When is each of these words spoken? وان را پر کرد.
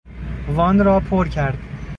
وان 0.49 0.83
را 0.85 0.99
پر 0.99 1.27
کرد. 1.27 1.57